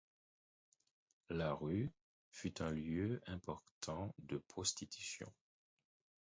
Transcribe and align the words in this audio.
La 1.29 1.53
rue 1.53 1.91
fut 2.31 2.59
un 2.63 2.71
lieu 2.71 3.21
important 3.27 4.15
de 4.17 4.37
prostitution. 4.39 5.31